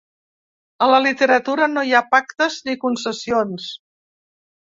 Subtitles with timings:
[0.85, 3.69] A la literatura no hi ha pactes ni concessions.